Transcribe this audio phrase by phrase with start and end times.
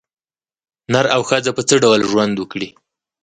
[0.91, 2.69] نر او ښځه په څه ډول ژوند وکړي.